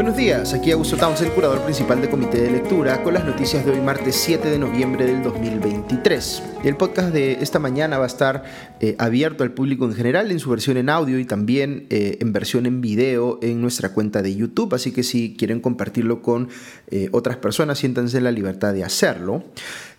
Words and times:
Buenos 0.00 0.16
días, 0.16 0.54
aquí 0.54 0.70
Augusto 0.70 0.96
Townsend, 0.96 1.34
curador 1.34 1.60
principal 1.60 2.00
de 2.00 2.08
Comité 2.08 2.40
de 2.40 2.50
Lectura, 2.50 3.02
con 3.02 3.12
las 3.12 3.26
noticias 3.26 3.66
de 3.66 3.72
hoy 3.72 3.82
martes 3.82 4.16
7 4.16 4.48
de 4.48 4.58
noviembre 4.58 5.04
del 5.04 5.22
2023. 5.22 6.42
El 6.64 6.78
podcast 6.78 7.12
de 7.12 7.32
esta 7.42 7.58
mañana 7.58 7.98
va 7.98 8.04
a 8.04 8.06
estar 8.06 8.44
eh, 8.80 8.96
abierto 8.98 9.44
al 9.44 9.52
público 9.52 9.84
en 9.84 9.92
general 9.92 10.30
en 10.30 10.38
su 10.38 10.48
versión 10.48 10.78
en 10.78 10.88
audio 10.88 11.18
y 11.18 11.26
también 11.26 11.86
eh, 11.90 12.16
en 12.18 12.32
versión 12.32 12.64
en 12.64 12.80
video 12.80 13.38
en 13.42 13.60
nuestra 13.60 13.92
cuenta 13.92 14.22
de 14.22 14.34
YouTube, 14.34 14.74
así 14.74 14.90
que 14.90 15.02
si 15.02 15.36
quieren 15.36 15.60
compartirlo 15.60 16.22
con 16.22 16.48
eh, 16.90 17.10
otras 17.12 17.36
personas, 17.36 17.78
siéntanse 17.78 18.16
en 18.16 18.24
la 18.24 18.32
libertad 18.32 18.72
de 18.72 18.84
hacerlo. 18.84 19.44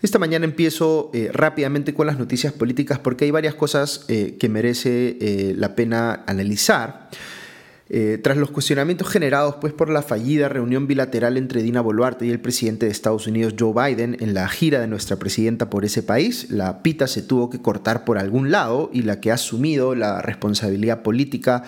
Esta 0.02 0.18
mañana 0.18 0.44
empiezo 0.46 1.12
rápidamente 1.32 1.94
con 1.94 2.08
las 2.08 2.18
noticias 2.18 2.52
políticas 2.52 2.98
porque 2.98 3.24
hay 3.24 3.30
varias 3.30 3.54
cosas 3.54 4.04
que 4.08 4.48
merece 4.48 5.54
la 5.56 5.76
pena 5.76 6.24
analizar. 6.26 7.08
Eh, 7.94 8.16
tras 8.16 8.38
los 8.38 8.50
cuestionamientos 8.50 9.06
generados 9.06 9.56
pues, 9.60 9.74
por 9.74 9.90
la 9.90 10.00
fallida 10.00 10.48
reunión 10.48 10.86
bilateral 10.86 11.36
entre 11.36 11.62
Dina 11.62 11.82
Boluarte 11.82 12.24
y 12.24 12.30
el 12.30 12.40
presidente 12.40 12.86
de 12.86 12.92
Estados 12.92 13.26
Unidos 13.26 13.54
Joe 13.58 13.74
Biden 13.74 14.16
en 14.20 14.32
la 14.32 14.48
gira 14.48 14.80
de 14.80 14.86
nuestra 14.86 15.16
presidenta 15.16 15.68
por 15.68 15.84
ese 15.84 16.02
país, 16.02 16.50
la 16.50 16.82
pita 16.82 17.06
se 17.06 17.20
tuvo 17.20 17.50
que 17.50 17.60
cortar 17.60 18.06
por 18.06 18.16
algún 18.16 18.50
lado 18.50 18.88
y 18.94 19.02
la 19.02 19.20
que 19.20 19.30
ha 19.30 19.34
asumido 19.34 19.94
la 19.94 20.22
responsabilidad 20.22 21.02
política 21.02 21.64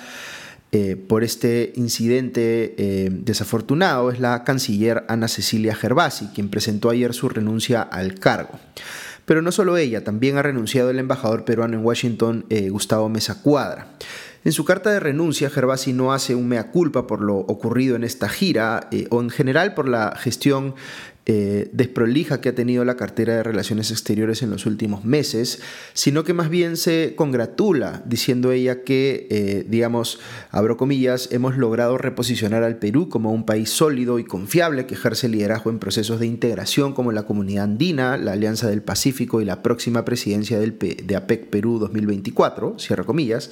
eh, 0.73 0.97
por 0.97 1.25
este 1.25 1.75
incidente 1.77 2.75
eh, 2.79 3.11
desafortunado 3.13 4.11
es 4.11 4.19
la 4.19 4.45
canciller 4.45 5.05
Ana 5.09 5.29
Cecilia 5.29 5.75
Gervasi, 5.75 6.29
quien 6.29 6.49
presentó 6.49 6.89
ayer 6.89 7.13
su 7.13 7.29
renuncia 7.29 7.83
al 7.83 8.15
cargo. 8.15 8.59
Pero 9.25 9.43
no 9.43 9.53
solo 9.53 9.77
ella, 9.77 10.05
también 10.05 10.37
ha 10.37 10.43
renunciado 10.43 10.91
el 10.91 10.99
embajador 10.99 11.45
peruano 11.45 11.75
en 11.75 11.85
Washington, 11.85 12.45
Gustavo 12.71 13.09
Mesa 13.09 13.41
Cuadra. 13.43 13.89
En 14.45 14.53
su 14.53 14.67
carta 14.67 14.91
de 14.91 15.01
renuncia, 15.01 15.49
Gervasi 15.49 15.95
no 15.95 16.13
hace 16.13 16.35
un 16.35 16.49
mea 16.49 16.71
culpa 16.71 17.07
por 17.07 17.23
lo 17.23 17.37
ocurrido 17.37 17.97
en 17.97 18.05
esta 18.05 18.29
gira 18.29 18.89
eh, 18.91 19.07
o 19.09 19.23
en 19.23 19.31
general 19.31 19.73
por 19.73 19.89
la 19.89 20.15
gestión 20.17 20.75
eh, 21.27 21.71
desprolija 21.73 22.43
que 22.43 22.51
ha 22.51 22.55
tenido 22.55 22.85
la 22.85 22.97
cartera 22.97 23.35
de 23.37 23.43
Relaciones 23.43 23.91
Exteriores 23.91 24.43
en 24.43 24.51
los 24.51 24.67
últimos 24.67 25.07
meses, 25.07 25.63
sino 25.95 26.23
que 26.23 26.35
más 26.35 26.51
bien 26.51 26.77
se 26.77 27.15
congratula 27.17 28.03
diciendo 28.05 28.53
ella 28.53 28.83
que, 28.83 29.27
eh, 29.31 29.65
digamos, 29.67 30.21
abro 30.51 30.77
comillas, 30.77 31.31
hemos 31.33 31.57
logrado 31.57 31.97
reposicionar 31.97 32.63
al 32.63 32.77
Perú 32.77 33.09
como 33.09 33.33
un 33.33 33.47
país 33.47 33.71
sólido 33.71 34.19
y 34.19 34.25
confiable 34.25 34.85
que 34.85 34.95
ejerce 34.95 35.31
liderazgo 35.31 35.71
en 35.71 35.79
procesos 35.79 36.21
de 36.21 36.27
integración 36.27 36.93
como 36.93 37.11
la 37.11 37.23
Comunidad 37.23 37.65
Andina, 37.65 38.19
la 38.19 38.33
Alianza 38.33 38.69
del 38.69 38.83
Pacífico 38.83 39.41
y 39.41 39.47
la 39.47 39.63
próxima 39.63 40.05
presidencia 40.05 40.59
de 40.59 41.17
APEC 41.17 41.49
Perú 41.49 41.79
2024, 41.79 42.79
cierra 42.79 43.05
comillas. 43.05 43.51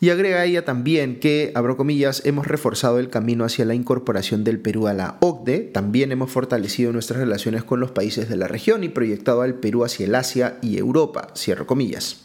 Y 0.00 0.10
agrega 0.10 0.44
ella 0.44 0.64
también 0.64 1.18
que, 1.20 1.52
abro 1.54 1.76
comillas, 1.76 2.22
hemos 2.24 2.46
reforzado 2.46 2.98
el 2.98 3.08
camino 3.08 3.44
hacia 3.44 3.64
la 3.64 3.74
incorporación 3.74 4.44
del 4.44 4.58
Perú 4.58 4.86
a 4.86 4.92
la 4.94 5.16
OCDE, 5.20 5.60
también 5.60 6.12
hemos 6.12 6.30
fortalecido 6.30 6.92
nuestras 6.92 7.20
relaciones 7.20 7.64
con 7.64 7.80
los 7.80 7.92
países 7.92 8.28
de 8.28 8.36
la 8.36 8.48
región 8.48 8.84
y 8.84 8.88
proyectado 8.88 9.42
al 9.42 9.54
Perú 9.54 9.84
hacia 9.84 10.06
el 10.06 10.14
Asia 10.14 10.58
y 10.62 10.78
Europa, 10.78 11.28
cierro 11.34 11.66
comillas. 11.66 12.18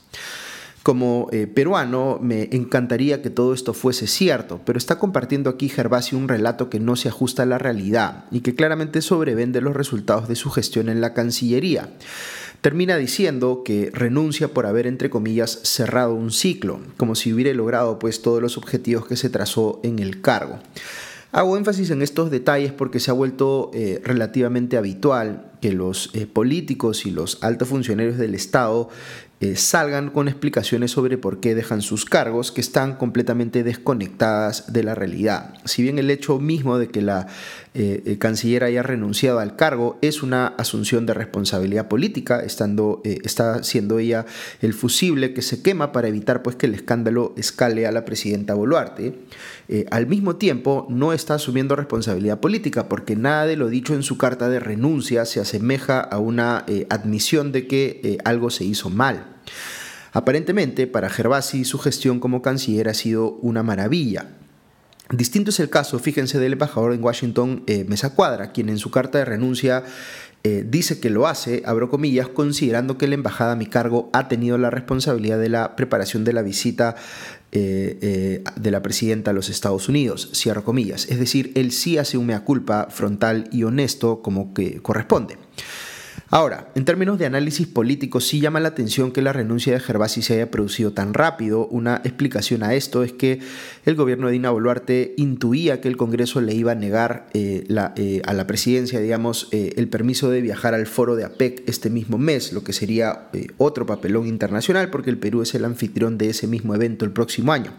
Como 0.83 1.27
eh, 1.31 1.45
peruano 1.45 2.19
me 2.21 2.49
encantaría 2.51 3.21
que 3.21 3.29
todo 3.29 3.53
esto 3.53 3.73
fuese 3.73 4.07
cierto, 4.07 4.61
pero 4.65 4.77
está 4.77 4.97
compartiendo 4.97 5.49
aquí 5.49 5.67
Gervasio 5.67 6.17
un 6.17 6.29
relato 6.29 6.69
que 6.69 6.79
no 6.79 6.95
se 6.95 7.09
ajusta 7.09 7.43
a 7.43 7.45
la 7.45 7.57
realidad 7.57 8.25
y 8.31 8.39
que 8.39 8.55
claramente 8.55 9.01
sobrevende 9.01 9.61
los 9.61 9.75
resultados 9.75 10.27
de 10.27 10.35
su 10.35 10.49
gestión 10.49 10.89
en 10.89 11.01
la 11.01 11.13
Cancillería 11.13 11.89
termina 12.61 12.97
diciendo 12.97 13.63
que 13.63 13.89
renuncia 13.93 14.49
por 14.49 14.65
haber, 14.65 14.87
entre 14.87 15.09
comillas, 15.09 15.59
cerrado 15.63 16.13
un 16.13 16.31
ciclo, 16.31 16.81
como 16.97 17.15
si 17.15 17.33
hubiera 17.33 17.53
logrado 17.53 17.99
pues 17.99 18.21
todos 18.21 18.41
los 18.41 18.57
objetivos 18.57 19.05
que 19.05 19.15
se 19.15 19.29
trazó 19.29 19.79
en 19.83 19.99
el 19.99 20.21
cargo. 20.21 20.59
Hago 21.31 21.57
énfasis 21.57 21.91
en 21.91 22.01
estos 22.01 22.31
detalles 22.31 22.71
porque 22.71 22.99
se 22.99 23.11
ha 23.11 23.13
vuelto 23.13 23.69
eh, 23.73 24.01
relativamente 24.03 24.77
habitual 24.77 25.51
que 25.61 25.71
los 25.71 26.09
eh, 26.15 26.25
políticos 26.25 27.05
y 27.05 27.11
los 27.11 27.37
altos 27.43 27.67
funcionarios 27.67 28.17
del 28.17 28.33
Estado 28.33 28.89
eh, 29.41 29.55
salgan 29.55 30.09
con 30.09 30.27
explicaciones 30.27 30.91
sobre 30.91 31.17
por 31.17 31.39
qué 31.39 31.55
dejan 31.55 31.81
sus 31.81 32.03
cargos 32.03 32.51
que 32.51 32.59
están 32.59 32.97
completamente 32.97 33.63
desconectadas 33.63 34.73
de 34.73 34.83
la 34.83 34.95
realidad. 34.95 35.53
Si 35.63 35.81
bien 35.81 35.97
el 35.97 36.11
hecho 36.11 36.39
mismo 36.39 36.77
de 36.77 36.89
que 36.89 37.01
la 37.01 37.27
eh, 37.73 38.17
canciller 38.19 38.65
haya 38.65 38.83
renunciado 38.83 39.39
al 39.39 39.55
cargo 39.55 39.97
es 40.01 40.23
una 40.23 40.47
asunción 40.47 41.05
de 41.05 41.13
responsabilidad 41.13 41.87
política, 41.87 42.41
estando, 42.41 43.01
eh, 43.05 43.19
está 43.23 43.63
siendo 43.63 43.99
ella 43.99 44.25
el 44.61 44.73
fusible 44.73 45.33
que 45.33 45.41
se 45.41 45.61
quema 45.61 45.93
para 45.93 46.09
evitar 46.09 46.43
pues, 46.43 46.57
que 46.57 46.65
el 46.65 46.73
escándalo 46.73 47.33
escale 47.37 47.87
a 47.87 47.93
la 47.93 48.03
presidenta 48.03 48.55
Boluarte, 48.55 49.13
al 49.91 50.07
mismo 50.07 50.35
tiempo 50.37 50.87
no 50.89 51.13
está 51.13 51.35
asumiendo 51.35 51.75
responsabilidad 51.75 52.39
política 52.39 52.89
porque 52.89 53.15
nada 53.15 53.45
de 53.45 53.55
lo 53.55 53.69
dicho 53.69 53.93
en 53.93 54.01
su 54.01 54.17
carta 54.17 54.49
de 54.49 54.59
renuncia 54.59 55.25
se 55.25 55.39
asemeja 55.39 55.99
a 55.99 56.17
una 56.17 56.65
admisión 56.89 57.51
de 57.51 57.67
que 57.67 58.17
algo 58.25 58.49
se 58.49 58.63
hizo 58.63 58.89
mal. 58.89 59.28
Aparentemente, 60.11 60.87
para 60.87 61.09
Gervasi 61.09 61.65
su 61.65 61.77
gestión 61.77 62.19
como 62.19 62.41
canciller 62.41 62.89
ha 62.89 62.93
sido 62.93 63.33
una 63.41 63.63
maravilla. 63.63 64.27
Distinto 65.11 65.49
es 65.49 65.59
el 65.59 65.69
caso, 65.69 65.97
fíjense, 65.97 66.39
del 66.39 66.53
embajador 66.53 66.93
en 66.93 67.03
Washington, 67.03 67.63
eh, 67.65 67.83
Mesa 67.87 68.13
Cuadra, 68.13 68.51
quien 68.51 68.69
en 68.69 68.77
su 68.77 68.91
carta 68.91 69.17
de 69.17 69.25
renuncia 69.25 69.83
eh, 70.43 70.63
dice 70.67 70.99
que 70.99 71.09
lo 71.09 71.27
hace, 71.27 71.63
abro 71.65 71.89
comillas, 71.89 72.27
considerando 72.27 72.97
que 72.97 73.07
la 73.07 73.15
embajada 73.15 73.53
a 73.53 73.55
mi 73.55 73.65
cargo 73.65 74.09
ha 74.13 74.27
tenido 74.27 74.57
la 74.59 74.69
responsabilidad 74.69 75.39
de 75.39 75.49
la 75.49 75.75
preparación 75.75 76.23
de 76.23 76.33
la 76.33 76.43
visita 76.43 76.95
eh, 77.51 78.43
de 78.55 78.71
la 78.71 78.83
presidenta 78.83 79.31
a 79.31 79.33
los 79.33 79.49
Estados 79.49 79.89
Unidos, 79.89 80.29
cierro 80.35 80.63
comillas. 80.63 81.07
Es 81.09 81.17
decir, 81.17 81.51
él 81.55 81.71
sí 81.71 81.97
hace 81.97 82.17
un 82.17 82.27
mea 82.27 82.45
culpa 82.45 82.87
frontal 82.91 83.49
y 83.51 83.63
honesto 83.63 84.21
como 84.21 84.53
que 84.53 84.79
corresponde. 84.81 85.37
Ahora, 86.31 86.69
en 86.75 86.85
términos 86.85 87.17
de 87.17 87.25
análisis 87.25 87.65
político, 87.65 88.21
sí 88.21 88.39
llama 88.39 88.59
la 88.59 88.67
atención 88.67 89.11
que 89.11 89.23
la 89.23 89.33
renuncia 89.33 89.73
de 89.73 89.79
Gervasi 89.79 90.21
se 90.21 90.35
haya 90.35 90.51
producido 90.51 90.93
tan 90.93 91.15
rápido. 91.15 91.65
Una 91.67 92.01
explicación 92.03 92.61
a 92.61 92.75
esto 92.75 93.03
es 93.03 93.13
que 93.13 93.39
el 93.85 93.95
gobierno 93.95 94.27
de 94.27 94.33
Dina 94.33 94.51
Boluarte 94.51 95.15
intuía 95.17 95.81
que 95.81 95.87
el 95.87 95.97
Congreso 95.97 96.39
le 96.39 96.53
iba 96.53 96.73
a 96.73 96.75
negar 96.75 97.29
eh, 97.33 97.65
eh, 97.95 98.21
a 98.25 98.33
la 98.33 98.45
presidencia, 98.45 98.99
digamos, 98.99 99.47
eh, 99.51 99.73
el 99.77 99.87
permiso 99.87 100.29
de 100.29 100.41
viajar 100.41 100.75
al 100.75 100.85
foro 100.85 101.15
de 101.15 101.23
APEC 101.23 101.63
este 101.67 101.89
mismo 101.89 102.19
mes, 102.19 102.53
lo 102.53 102.63
que 102.63 102.73
sería 102.73 103.29
otro 103.57 103.87
papelón 103.87 104.27
internacional 104.27 104.91
porque 104.91 105.09
el 105.09 105.17
Perú 105.17 105.41
es 105.41 105.55
el 105.55 105.65
anfitrión 105.65 106.19
de 106.19 106.29
ese 106.29 106.45
mismo 106.45 106.75
evento 106.75 107.05
el 107.05 107.11
próximo 107.11 107.53
año. 107.53 107.73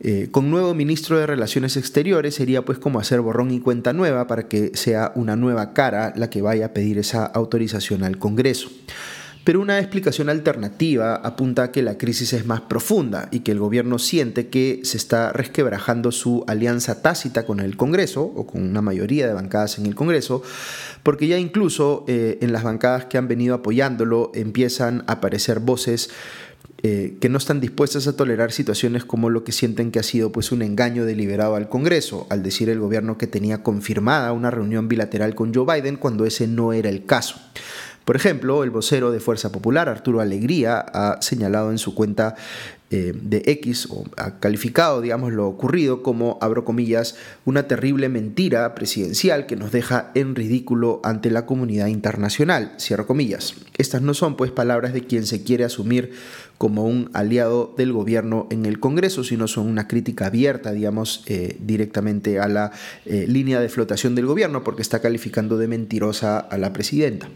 Eh, 0.00 0.28
con 0.30 0.50
nuevo 0.50 0.74
ministro 0.74 1.18
de 1.18 1.26
Relaciones 1.26 1.76
Exteriores 1.76 2.34
sería 2.34 2.62
pues 2.64 2.78
como 2.78 3.00
hacer 3.00 3.20
borrón 3.22 3.50
y 3.50 3.60
cuenta 3.60 3.94
nueva 3.94 4.26
para 4.26 4.46
que 4.46 4.72
sea 4.74 5.12
una 5.14 5.36
nueva 5.36 5.72
cara 5.72 6.12
la 6.16 6.28
que 6.28 6.42
vaya 6.42 6.66
a 6.66 6.72
pedir 6.74 6.98
esa 6.98 7.24
autorización 7.24 8.04
al 8.04 8.18
Congreso. 8.18 8.68
Pero 9.46 9.60
una 9.60 9.78
explicación 9.78 10.28
alternativa 10.28 11.14
apunta 11.14 11.62
a 11.62 11.70
que 11.70 11.80
la 11.80 11.96
crisis 11.96 12.32
es 12.32 12.46
más 12.46 12.62
profunda 12.62 13.28
y 13.30 13.40
que 13.40 13.52
el 13.52 13.60
gobierno 13.60 14.00
siente 14.00 14.48
que 14.48 14.80
se 14.82 14.96
está 14.96 15.32
resquebrajando 15.32 16.10
su 16.10 16.44
alianza 16.48 17.00
tácita 17.00 17.46
con 17.46 17.60
el 17.60 17.76
Congreso 17.76 18.24
o 18.24 18.44
con 18.44 18.68
una 18.68 18.82
mayoría 18.82 19.28
de 19.28 19.34
bancadas 19.34 19.78
en 19.78 19.86
el 19.86 19.94
Congreso, 19.94 20.42
porque 21.04 21.28
ya 21.28 21.38
incluso 21.38 22.04
eh, 22.08 22.38
en 22.40 22.52
las 22.52 22.64
bancadas 22.64 23.04
que 23.04 23.18
han 23.18 23.28
venido 23.28 23.54
apoyándolo 23.54 24.32
empiezan 24.34 25.04
a 25.06 25.12
aparecer 25.12 25.60
voces 25.60 26.10
eh, 26.88 27.16
que 27.20 27.28
no 27.28 27.38
están 27.38 27.60
dispuestas 27.60 28.06
a 28.06 28.14
tolerar 28.14 28.52
situaciones 28.52 29.04
como 29.04 29.28
lo 29.28 29.42
que 29.42 29.50
sienten 29.50 29.90
que 29.90 29.98
ha 29.98 30.04
sido 30.04 30.30
pues 30.30 30.52
un 30.52 30.62
engaño 30.62 31.04
deliberado 31.04 31.56
al 31.56 31.68
Congreso, 31.68 32.28
al 32.30 32.44
decir 32.44 32.68
el 32.68 32.78
gobierno 32.78 33.18
que 33.18 33.26
tenía 33.26 33.64
confirmada 33.64 34.30
una 34.30 34.52
reunión 34.52 34.86
bilateral 34.86 35.34
con 35.34 35.52
Joe 35.52 35.66
Biden 35.66 35.96
cuando 35.96 36.26
ese 36.26 36.46
no 36.46 36.72
era 36.72 36.88
el 36.88 37.04
caso. 37.04 37.40
Por 38.06 38.14
ejemplo, 38.14 38.62
el 38.62 38.70
vocero 38.70 39.10
de 39.10 39.18
Fuerza 39.18 39.50
Popular, 39.50 39.88
Arturo 39.88 40.20
Alegría, 40.20 40.78
ha 40.78 41.20
señalado 41.20 41.72
en 41.72 41.78
su 41.78 41.92
cuenta 41.96 42.36
eh, 42.92 43.12
de 43.20 43.42
X, 43.46 43.88
o 43.90 44.04
ha 44.16 44.38
calificado, 44.38 45.00
digamos, 45.00 45.32
lo 45.32 45.48
ocurrido 45.48 46.04
como, 46.04 46.38
abro 46.40 46.64
comillas, 46.64 47.16
una 47.44 47.66
terrible 47.66 48.08
mentira 48.08 48.76
presidencial 48.76 49.46
que 49.46 49.56
nos 49.56 49.72
deja 49.72 50.12
en 50.14 50.36
ridículo 50.36 51.00
ante 51.02 51.32
la 51.32 51.46
comunidad 51.46 51.88
internacional, 51.88 52.74
cierro 52.78 53.08
comillas. 53.08 53.56
Estas 53.76 54.02
no 54.02 54.14
son, 54.14 54.36
pues, 54.36 54.52
palabras 54.52 54.92
de 54.92 55.02
quien 55.02 55.26
se 55.26 55.42
quiere 55.42 55.64
asumir 55.64 56.12
como 56.58 56.84
un 56.84 57.10
aliado 57.12 57.74
del 57.76 57.92
gobierno 57.92 58.46
en 58.50 58.66
el 58.66 58.78
Congreso, 58.78 59.24
sino 59.24 59.48
son 59.48 59.66
una 59.66 59.88
crítica 59.88 60.26
abierta, 60.26 60.70
digamos, 60.70 61.24
eh, 61.26 61.56
directamente 61.58 62.38
a 62.38 62.46
la 62.46 62.70
eh, 63.04 63.24
línea 63.26 63.58
de 63.58 63.68
flotación 63.68 64.14
del 64.14 64.26
gobierno, 64.26 64.62
porque 64.62 64.82
está 64.82 65.00
calificando 65.00 65.58
de 65.58 65.66
mentirosa 65.66 66.38
a 66.38 66.56
la 66.56 66.72
presidenta. 66.72 67.28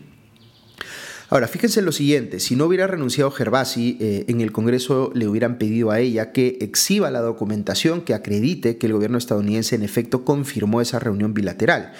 Ahora, 1.30 1.46
fíjense 1.46 1.80
lo 1.80 1.92
siguiente, 1.92 2.40
si 2.40 2.56
no 2.56 2.64
hubiera 2.64 2.88
renunciado 2.88 3.30
Gervasi, 3.30 3.96
eh, 4.00 4.24
en 4.26 4.40
el 4.40 4.50
Congreso 4.50 5.12
le 5.14 5.28
hubieran 5.28 5.58
pedido 5.58 5.92
a 5.92 6.00
ella 6.00 6.32
que 6.32 6.58
exhiba 6.60 7.08
la 7.12 7.20
documentación 7.20 8.00
que 8.00 8.14
acredite 8.14 8.78
que 8.78 8.88
el 8.88 8.94
gobierno 8.94 9.16
estadounidense 9.16 9.76
en 9.76 9.84
efecto 9.84 10.24
confirmó 10.24 10.80
esa 10.80 10.98
reunión 10.98 11.32
bilateral. 11.32 11.92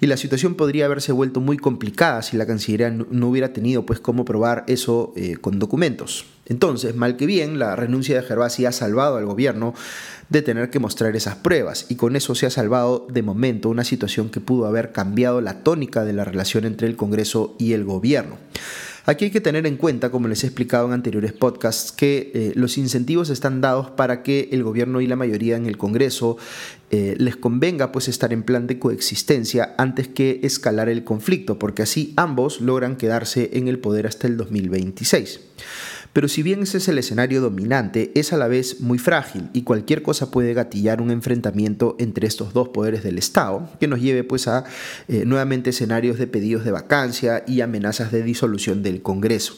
Y 0.00 0.06
la 0.06 0.16
situación 0.16 0.54
podría 0.54 0.86
haberse 0.86 1.12
vuelto 1.12 1.40
muy 1.40 1.56
complicada 1.56 2.22
si 2.22 2.36
la 2.36 2.46
Cancillería 2.46 2.90
no 2.90 3.28
hubiera 3.28 3.52
tenido 3.52 3.84
pues 3.84 4.00
cómo 4.00 4.24
probar 4.24 4.64
eso 4.68 5.12
eh, 5.16 5.36
con 5.40 5.58
documentos. 5.58 6.26
Entonces, 6.46 6.94
mal 6.94 7.16
que 7.16 7.26
bien, 7.26 7.58
la 7.58 7.76
renuncia 7.76 8.16
de 8.16 8.26
Gervasi 8.26 8.64
ha 8.64 8.72
salvado 8.72 9.16
al 9.16 9.26
gobierno 9.26 9.74
de 10.30 10.42
tener 10.42 10.70
que 10.70 10.78
mostrar 10.78 11.14
esas 11.16 11.36
pruebas 11.36 11.86
y 11.88 11.96
con 11.96 12.16
eso 12.16 12.34
se 12.34 12.46
ha 12.46 12.50
salvado 12.50 13.06
de 13.10 13.22
momento 13.22 13.68
una 13.68 13.84
situación 13.84 14.30
que 14.30 14.40
pudo 14.40 14.66
haber 14.66 14.92
cambiado 14.92 15.40
la 15.40 15.62
tónica 15.62 16.04
de 16.04 16.12
la 16.12 16.24
relación 16.24 16.64
entre 16.64 16.88
el 16.88 16.96
Congreso 16.96 17.54
y 17.58 17.72
el 17.72 17.84
gobierno. 17.84 18.38
Aquí 19.08 19.24
hay 19.24 19.30
que 19.30 19.40
tener 19.40 19.66
en 19.66 19.78
cuenta, 19.78 20.10
como 20.10 20.28
les 20.28 20.44
he 20.44 20.48
explicado 20.48 20.86
en 20.86 20.92
anteriores 20.92 21.32
podcasts, 21.32 21.92
que 21.92 22.30
eh, 22.34 22.52
los 22.56 22.76
incentivos 22.76 23.30
están 23.30 23.62
dados 23.62 23.88
para 23.88 24.22
que 24.22 24.50
el 24.52 24.62
gobierno 24.62 25.00
y 25.00 25.06
la 25.06 25.16
mayoría 25.16 25.56
en 25.56 25.64
el 25.64 25.78
Congreso 25.78 26.36
eh, 26.90 27.14
les 27.16 27.34
convenga 27.34 27.90
pues 27.90 28.08
estar 28.08 28.34
en 28.34 28.42
plan 28.42 28.66
de 28.66 28.78
coexistencia 28.78 29.74
antes 29.78 30.08
que 30.08 30.40
escalar 30.42 30.90
el 30.90 31.04
conflicto, 31.04 31.58
porque 31.58 31.80
así 31.80 32.12
ambos 32.18 32.60
logran 32.60 32.96
quedarse 32.96 33.48
en 33.54 33.68
el 33.68 33.78
poder 33.78 34.06
hasta 34.06 34.26
el 34.26 34.36
2026. 34.36 35.40
Pero 36.12 36.28
si 36.28 36.42
bien 36.42 36.62
ese 36.62 36.78
es 36.78 36.88
el 36.88 36.98
escenario 36.98 37.40
dominante, 37.40 38.12
es 38.14 38.32
a 38.32 38.36
la 38.36 38.48
vez 38.48 38.80
muy 38.80 38.98
frágil 38.98 39.50
y 39.52 39.62
cualquier 39.62 40.02
cosa 40.02 40.30
puede 40.30 40.54
gatillar 40.54 41.00
un 41.00 41.10
enfrentamiento 41.10 41.96
entre 41.98 42.26
estos 42.26 42.52
dos 42.52 42.70
poderes 42.70 43.02
del 43.02 43.18
Estado 43.18 43.68
que 43.78 43.88
nos 43.88 44.00
lleve 44.00 44.24
pues 44.24 44.48
a 44.48 44.64
eh, 45.08 45.24
nuevamente 45.26 45.70
escenarios 45.70 46.18
de 46.18 46.26
pedidos 46.26 46.64
de 46.64 46.72
vacancia 46.72 47.44
y 47.46 47.60
amenazas 47.60 48.10
de 48.10 48.22
disolución 48.22 48.82
del 48.82 49.02
Congreso. 49.02 49.54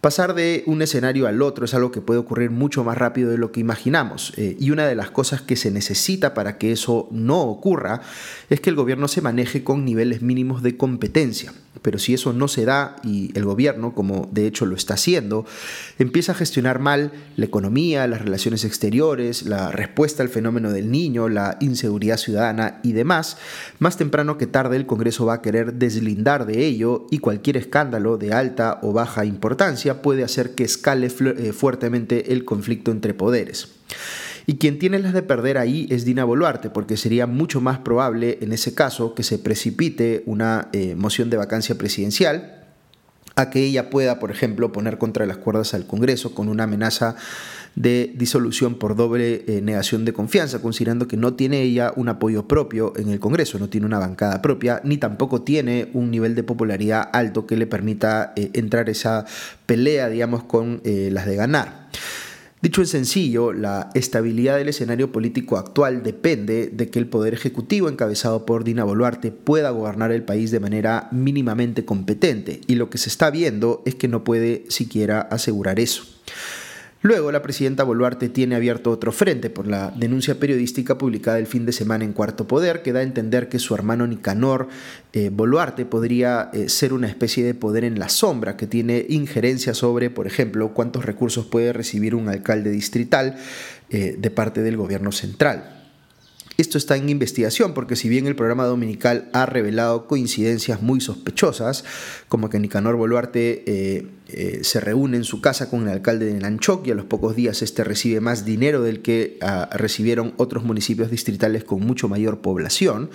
Pasar 0.00 0.34
de 0.34 0.62
un 0.66 0.82
escenario 0.82 1.26
al 1.26 1.42
otro 1.42 1.64
es 1.64 1.74
algo 1.74 1.90
que 1.90 2.00
puede 2.00 2.20
ocurrir 2.20 2.50
mucho 2.50 2.84
más 2.84 2.96
rápido 2.96 3.30
de 3.30 3.38
lo 3.38 3.50
que 3.50 3.58
imaginamos. 3.58 4.34
Eh, 4.36 4.56
y 4.60 4.70
una 4.70 4.86
de 4.86 4.94
las 4.94 5.10
cosas 5.10 5.42
que 5.42 5.56
se 5.56 5.70
necesita 5.70 6.32
para 6.32 6.58
que 6.58 6.70
eso 6.70 7.08
no 7.10 7.40
ocurra 7.42 8.02
es 8.48 8.60
que 8.60 8.70
el 8.70 8.76
gobierno 8.76 9.08
se 9.08 9.20
maneje 9.20 9.64
con 9.64 9.84
niveles 9.84 10.22
mínimos 10.22 10.62
de 10.62 10.76
competencia. 10.76 11.52
Pero 11.82 11.98
si 11.98 12.14
eso 12.14 12.32
no 12.32 12.48
se 12.48 12.64
da 12.64 12.96
y 13.02 13.36
el 13.36 13.44
gobierno, 13.44 13.94
como 13.94 14.28
de 14.32 14.46
hecho 14.46 14.66
lo 14.66 14.76
está 14.76 14.94
haciendo, 14.94 15.44
empieza 15.98 16.32
a 16.32 16.34
gestionar 16.34 16.78
mal 16.78 17.12
la 17.36 17.44
economía, 17.44 18.06
las 18.06 18.22
relaciones 18.22 18.64
exteriores, 18.64 19.42
la 19.42 19.70
respuesta 19.70 20.22
al 20.22 20.28
fenómeno 20.28 20.72
del 20.72 20.90
niño, 20.90 21.28
la 21.28 21.56
inseguridad 21.60 22.16
ciudadana 22.16 22.80
y 22.82 22.92
demás, 22.92 23.36
más 23.78 23.96
temprano 23.96 24.38
que 24.38 24.46
tarde 24.46 24.76
el 24.76 24.86
Congreso 24.86 25.26
va 25.26 25.34
a 25.34 25.42
querer 25.42 25.74
deslindar 25.74 26.46
de 26.46 26.64
ello 26.64 27.06
y 27.10 27.18
cualquier 27.18 27.56
escándalo 27.56 28.18
de 28.18 28.32
alta 28.32 28.78
o 28.82 28.92
baja 28.92 29.24
importancia 29.24 30.02
puede 30.02 30.24
hacer 30.24 30.54
que 30.54 30.64
escale 30.64 31.06
eh, 31.06 31.52
fuertemente 31.52 32.32
el 32.32 32.44
conflicto 32.44 32.90
entre 32.90 33.14
poderes. 33.14 33.68
Y 34.46 34.58
quien 34.58 34.78
tiene 34.78 35.00
las 35.00 35.12
de 35.12 35.22
perder 35.22 35.58
ahí 35.58 35.88
es 35.90 36.04
Dina 36.04 36.24
Boluarte, 36.24 36.70
porque 36.70 36.96
sería 36.96 37.26
mucho 37.26 37.60
más 37.60 37.78
probable 37.80 38.38
en 38.40 38.52
ese 38.52 38.74
caso 38.74 39.14
que 39.14 39.24
se 39.24 39.38
precipite 39.38 40.22
una 40.24 40.68
eh, 40.72 40.94
moción 40.94 41.30
de 41.30 41.36
vacancia 41.36 41.76
presidencial 41.76 42.52
a 43.34 43.50
que 43.50 43.64
ella 43.64 43.90
pueda, 43.90 44.20
por 44.20 44.30
ejemplo, 44.30 44.70
poner 44.70 44.98
contra 44.98 45.26
las 45.26 45.36
cuerdas 45.36 45.74
al 45.74 45.86
Congreso 45.86 46.32
con 46.32 46.48
una 46.48 46.64
amenaza 46.64 47.16
de 47.74 48.14
disolución 48.16 48.76
por 48.76 48.96
doble 48.96 49.44
eh, 49.48 49.60
negación 49.60 50.06
de 50.06 50.14
confianza, 50.14 50.62
considerando 50.62 51.08
que 51.08 51.18
no 51.18 51.34
tiene 51.34 51.60
ella 51.60 51.92
un 51.96 52.08
apoyo 52.08 52.46
propio 52.48 52.94
en 52.96 53.10
el 53.10 53.18
Congreso, 53.18 53.58
no 53.58 53.68
tiene 53.68 53.86
una 53.86 53.98
bancada 53.98 54.40
propia, 54.40 54.80
ni 54.84 54.96
tampoco 54.96 55.42
tiene 55.42 55.90
un 55.92 56.10
nivel 56.10 56.34
de 56.36 56.44
popularidad 56.44 57.10
alto 57.12 57.46
que 57.46 57.56
le 57.56 57.66
permita 57.66 58.32
eh, 58.36 58.50
entrar 58.54 58.88
esa 58.88 59.26
pelea, 59.66 60.08
digamos, 60.08 60.44
con 60.44 60.80
las 60.84 61.26
de 61.26 61.36
ganar. 61.36 61.85
Dicho 62.62 62.80
en 62.80 62.86
sencillo, 62.86 63.52
la 63.52 63.90
estabilidad 63.94 64.56
del 64.56 64.70
escenario 64.70 65.12
político 65.12 65.58
actual 65.58 66.02
depende 66.02 66.68
de 66.68 66.88
que 66.88 66.98
el 66.98 67.06
Poder 67.06 67.34
Ejecutivo, 67.34 67.88
encabezado 67.88 68.46
por 68.46 68.64
Dina 68.64 68.82
Boluarte, 68.82 69.30
pueda 69.30 69.70
gobernar 69.70 70.10
el 70.10 70.24
país 70.24 70.50
de 70.50 70.58
manera 70.58 71.08
mínimamente 71.12 71.84
competente, 71.84 72.62
y 72.66 72.76
lo 72.76 72.88
que 72.88 72.98
se 72.98 73.10
está 73.10 73.30
viendo 73.30 73.82
es 73.84 73.94
que 73.94 74.08
no 74.08 74.24
puede 74.24 74.64
siquiera 74.68 75.20
asegurar 75.20 75.78
eso. 75.78 76.04
Luego, 77.06 77.30
la 77.30 77.40
presidenta 77.40 77.84
Boluarte 77.84 78.28
tiene 78.28 78.56
abierto 78.56 78.90
otro 78.90 79.12
frente 79.12 79.48
por 79.48 79.68
la 79.68 79.92
denuncia 79.94 80.40
periodística 80.40 80.98
publicada 80.98 81.38
el 81.38 81.46
fin 81.46 81.64
de 81.64 81.70
semana 81.70 82.04
en 82.04 82.12
Cuarto 82.12 82.48
Poder, 82.48 82.82
que 82.82 82.92
da 82.92 82.98
a 82.98 83.04
entender 83.04 83.48
que 83.48 83.60
su 83.60 83.76
hermano 83.76 84.08
Nicanor 84.08 84.66
eh, 85.12 85.30
Boluarte 85.32 85.84
podría 85.84 86.50
eh, 86.52 86.68
ser 86.68 86.92
una 86.92 87.06
especie 87.06 87.44
de 87.44 87.54
poder 87.54 87.84
en 87.84 88.00
la 88.00 88.08
sombra, 88.08 88.56
que 88.56 88.66
tiene 88.66 89.06
injerencia 89.08 89.72
sobre, 89.72 90.10
por 90.10 90.26
ejemplo, 90.26 90.74
cuántos 90.74 91.04
recursos 91.04 91.46
puede 91.46 91.72
recibir 91.72 92.16
un 92.16 92.28
alcalde 92.28 92.70
distrital 92.70 93.36
eh, 93.88 94.16
de 94.18 94.30
parte 94.32 94.62
del 94.62 94.76
gobierno 94.76 95.12
central. 95.12 95.75
Esto 96.58 96.78
está 96.78 96.96
en 96.96 97.08
investigación 97.10 97.74
porque 97.74 97.96
si 97.96 98.08
bien 98.08 98.26
el 98.26 98.34
programa 98.34 98.64
dominical 98.64 99.28
ha 99.32 99.44
revelado 99.44 100.06
coincidencias 100.06 100.80
muy 100.80 101.00
sospechosas, 101.00 101.84
como 102.28 102.48
que 102.48 102.58
Nicanor 102.58 102.96
Boluarte 102.96 103.62
eh, 103.66 104.06
eh, 104.28 104.60
se 104.62 104.80
reúne 104.80 105.18
en 105.18 105.24
su 105.24 105.42
casa 105.42 105.68
con 105.68 105.82
el 105.82 105.88
alcalde 105.88 106.26
de 106.26 106.40
Nanchoc 106.40 106.86
y 106.86 106.92
a 106.92 106.94
los 106.94 107.04
pocos 107.04 107.36
días 107.36 107.60
este 107.60 107.84
recibe 107.84 108.20
más 108.20 108.46
dinero 108.46 108.82
del 108.82 109.02
que 109.02 109.36
ah, 109.42 109.68
recibieron 109.72 110.32
otros 110.38 110.64
municipios 110.64 111.10
distritales 111.10 111.62
con 111.62 111.80
mucho 111.80 112.08
mayor 112.08 112.40
población, 112.40 113.10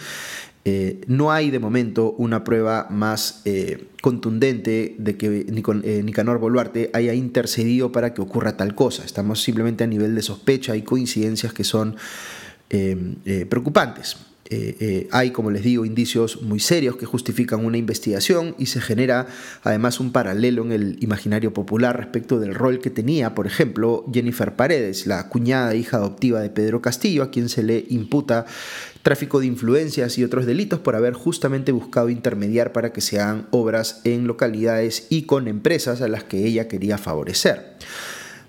eh, 0.63 1.01
no 1.07 1.31
hay 1.31 1.49
de 1.49 1.57
momento 1.57 2.11
una 2.11 2.43
prueba 2.43 2.85
más 2.91 3.41
contundente 4.01 4.95
de 4.99 5.17
que 5.17 5.45
Nicanor 6.03 6.37
Boluarte 6.37 6.91
haya 6.93 7.15
intercedido 7.15 7.91
para 7.91 8.13
que 8.13 8.21
ocurra 8.21 8.57
tal 8.57 8.75
cosa. 8.75 9.03
Estamos 9.03 9.41
simplemente 9.41 9.83
a 9.83 9.87
nivel 9.87 10.13
de 10.13 10.21
sospecha 10.21 10.75
y 10.75 10.83
coincidencias 10.83 11.51
que 11.53 11.63
son 11.63 11.95
eh, 12.73 13.15
eh, 13.25 13.45
preocupantes. 13.45 14.15
Eh, 14.53 15.07
hay, 15.11 15.31
como 15.31 15.49
les 15.49 15.63
digo, 15.63 15.85
indicios 15.85 16.41
muy 16.41 16.59
serios 16.59 16.97
que 16.97 17.05
justifican 17.05 17.65
una 17.65 17.77
investigación 17.77 18.53
y 18.57 18.65
se 18.67 18.81
genera 18.81 19.27
además 19.63 20.01
un 20.01 20.11
paralelo 20.11 20.63
en 20.63 20.71
el 20.73 20.97
imaginario 21.01 21.53
popular 21.53 21.97
respecto 21.97 22.39
del 22.39 22.55
rol 22.55 22.79
que 22.79 22.89
tenía, 22.89 23.33
por 23.35 23.47
ejemplo, 23.47 24.05
Jennifer 24.13 24.55
Paredes, 24.55 25.05
la 25.05 25.29
cuñada 25.29 25.73
e 25.73 25.77
hija 25.77 25.97
adoptiva 25.97 26.41
de 26.41 26.49
Pedro 26.49 26.81
Castillo, 26.81 27.23
a 27.23 27.31
quien 27.31 27.47
se 27.47 27.63
le 27.63 27.85
imputa 27.89 28.45
tráfico 29.03 29.39
de 29.39 29.47
influencias 29.47 30.17
y 30.17 30.23
otros 30.23 30.45
delitos 30.45 30.79
por 30.79 30.95
haber 30.95 31.13
justamente 31.13 31.71
buscado 31.71 32.09
intermediar 32.09 32.73
para 32.73 32.93
que 32.93 33.01
se 33.01 33.19
hagan 33.19 33.47
obras 33.51 34.01
en 34.03 34.27
localidades 34.27 35.07
y 35.09 35.23
con 35.23 35.47
empresas 35.47 36.01
a 36.01 36.07
las 36.07 36.23
que 36.23 36.45
ella 36.45 36.67
quería 36.67 36.97
favorecer. 36.97 37.77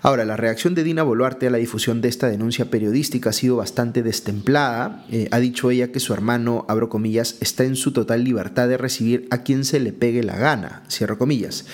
Ahora, 0.05 0.25
la 0.25 0.35
reacción 0.35 0.75
de 0.75 0.83
Dina 0.83 1.01
Boluarte 1.01 1.47
a 1.47 1.49
la 1.49 1.59
difusión 1.59 2.01
de 2.01 2.09
esta 2.09 2.27
denuncia 2.27 2.69
periodística 2.69 3.29
ha 3.29 3.33
sido 3.33 3.55
bastante 3.55 4.03
destemplada. 4.03 5.05
Eh, 5.09 5.29
ha 5.31 5.39
dicho 5.39 5.71
ella 5.71 5.93
que 5.93 6.01
su 6.01 6.11
hermano, 6.11 6.65
abro 6.67 6.89
comillas, 6.89 7.37
está 7.39 7.63
en 7.63 7.77
su 7.77 7.93
total 7.93 8.25
libertad 8.25 8.67
de 8.67 8.75
recibir 8.75 9.29
a 9.31 9.43
quien 9.43 9.63
se 9.63 9.79
le 9.79 9.93
pegue 9.93 10.21
la 10.21 10.35
gana, 10.35 10.83
cierro 10.89 11.17
comillas. 11.17 11.65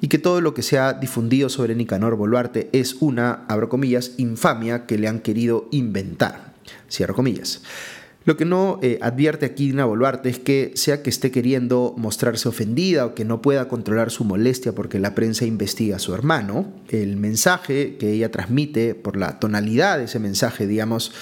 Y 0.00 0.08
que 0.08 0.16
todo 0.16 0.40
lo 0.40 0.54
que 0.54 0.62
se 0.62 0.78
ha 0.78 0.94
difundido 0.94 1.50
sobre 1.50 1.74
Nicanor 1.74 2.16
Boluarte 2.16 2.70
es 2.72 2.94
una, 3.00 3.44
abro 3.46 3.68
comillas, 3.68 4.12
infamia 4.16 4.86
que 4.86 4.96
le 4.96 5.08
han 5.08 5.20
querido 5.20 5.68
inventar, 5.70 6.54
cierro 6.88 7.14
comillas. 7.14 7.60
Lo 8.26 8.36
que 8.36 8.44
no 8.44 8.80
eh, 8.82 8.98
advierte 9.02 9.46
aquí 9.46 9.68
Dina 9.68 9.84
Boluarte 9.84 10.28
es 10.28 10.40
que 10.40 10.72
sea 10.74 11.00
que 11.00 11.10
esté 11.10 11.30
queriendo 11.30 11.94
mostrarse 11.96 12.48
ofendida 12.48 13.06
o 13.06 13.14
que 13.14 13.24
no 13.24 13.40
pueda 13.40 13.68
controlar 13.68 14.10
su 14.10 14.24
molestia 14.24 14.74
porque 14.74 14.98
la 14.98 15.14
prensa 15.14 15.46
investiga 15.46 15.96
a 15.96 16.00
su 16.00 16.12
hermano, 16.12 16.72
el 16.88 17.16
mensaje 17.16 17.96
que 17.98 18.10
ella 18.10 18.32
transmite 18.32 18.96
por 18.96 19.16
la 19.16 19.38
tonalidad 19.38 19.98
de 19.98 20.04
ese 20.06 20.18
mensaje, 20.18 20.66
digamos, 20.66 21.12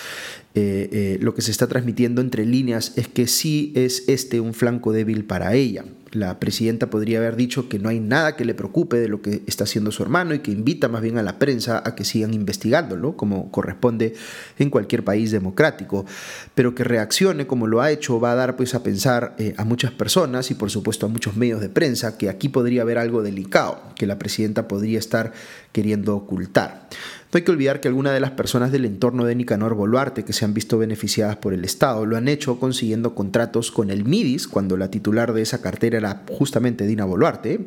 eh, 0.54 0.88
eh, 0.92 1.18
lo 1.20 1.34
que 1.34 1.42
se 1.42 1.50
está 1.50 1.66
transmitiendo 1.66 2.22
entre 2.22 2.46
líneas 2.46 2.94
es 2.96 3.06
que 3.06 3.26
sí 3.26 3.74
es 3.76 4.04
este 4.08 4.40
un 4.40 4.54
flanco 4.54 4.92
débil 4.92 5.26
para 5.26 5.52
ella. 5.54 5.84
La 6.14 6.38
presidenta 6.38 6.90
podría 6.90 7.18
haber 7.18 7.34
dicho 7.34 7.68
que 7.68 7.80
no 7.80 7.88
hay 7.88 7.98
nada 7.98 8.36
que 8.36 8.44
le 8.44 8.54
preocupe 8.54 8.96
de 8.98 9.08
lo 9.08 9.20
que 9.20 9.42
está 9.48 9.64
haciendo 9.64 9.90
su 9.90 10.02
hermano 10.04 10.32
y 10.32 10.38
que 10.38 10.52
invita 10.52 10.86
más 10.88 11.02
bien 11.02 11.18
a 11.18 11.22
la 11.22 11.40
prensa 11.40 11.82
a 11.84 11.96
que 11.96 12.04
sigan 12.04 12.32
investigándolo, 12.32 13.16
como 13.16 13.50
corresponde 13.50 14.14
en 14.58 14.70
cualquier 14.70 15.02
país 15.02 15.32
democrático, 15.32 16.06
pero 16.54 16.72
que 16.72 16.84
reaccione 16.84 17.48
como 17.48 17.66
lo 17.66 17.80
ha 17.80 17.90
hecho 17.90 18.20
va 18.20 18.30
a 18.30 18.36
dar 18.36 18.54
pues 18.54 18.76
a 18.76 18.84
pensar 18.84 19.34
eh, 19.38 19.54
a 19.56 19.64
muchas 19.64 19.90
personas 19.90 20.52
y 20.52 20.54
por 20.54 20.70
supuesto 20.70 21.06
a 21.06 21.08
muchos 21.08 21.36
medios 21.36 21.60
de 21.60 21.68
prensa 21.68 22.16
que 22.16 22.28
aquí 22.28 22.48
podría 22.48 22.82
haber 22.82 22.98
algo 22.98 23.22
delicado 23.22 23.82
que 23.96 24.06
la 24.06 24.18
presidenta 24.18 24.68
podría 24.68 25.00
estar 25.00 25.32
queriendo 25.74 26.16
ocultar. 26.16 26.88
No 27.34 27.38
hay 27.38 27.42
que 27.42 27.50
olvidar 27.50 27.80
que 27.80 27.88
algunas 27.88 28.14
de 28.14 28.20
las 28.20 28.30
personas 28.30 28.70
del 28.70 28.84
entorno 28.84 29.24
de 29.24 29.34
Nicanor 29.34 29.74
Boluarte 29.74 30.24
que 30.24 30.32
se 30.32 30.44
han 30.44 30.54
visto 30.54 30.78
beneficiadas 30.78 31.36
por 31.36 31.52
el 31.52 31.64
Estado 31.64 32.06
lo 32.06 32.16
han 32.16 32.28
hecho 32.28 32.60
consiguiendo 32.60 33.16
contratos 33.16 33.72
con 33.72 33.90
el 33.90 34.04
MIDIS, 34.04 34.46
cuando 34.46 34.76
la 34.76 34.88
titular 34.88 35.32
de 35.32 35.42
esa 35.42 35.60
cartera 35.60 35.98
era 35.98 36.22
justamente 36.30 36.86
Dina 36.86 37.04
Boluarte, 37.04 37.60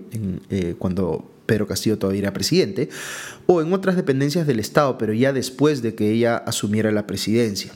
eh, 0.49 0.75
cuando 0.79 1.29
Pedro 1.45 1.67
Castillo 1.67 1.97
todavía 1.97 2.21
era 2.21 2.33
presidente, 2.33 2.87
o 3.45 3.61
en 3.61 3.73
otras 3.73 3.97
dependencias 3.97 4.47
del 4.47 4.61
Estado, 4.61 4.97
pero 4.97 5.11
ya 5.11 5.33
después 5.33 5.81
de 5.81 5.95
que 5.95 6.11
ella 6.11 6.37
asumiera 6.37 6.89
la 6.93 7.05
presidencia. 7.05 7.73